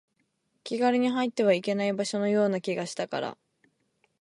[0.63, 3.37] 気軽に入ってはいけない場所のような気がしたから